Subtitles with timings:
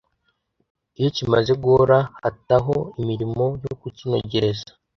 [0.99, 4.69] Iyo kimaze guhora hataho imirimo yo kukinogereza